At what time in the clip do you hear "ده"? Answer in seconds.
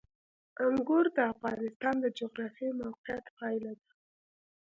3.81-3.87